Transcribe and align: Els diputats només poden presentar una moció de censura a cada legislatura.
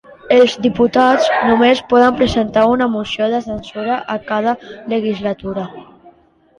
Els 0.35 0.53
diputats 0.61 1.27
només 1.49 1.83
poden 1.91 2.17
presentar 2.23 2.65
una 2.73 2.89
moció 2.97 3.31
de 3.37 3.45
censura 3.51 4.01
a 4.19 4.19
cada 4.35 4.59
legislatura. 4.99 5.73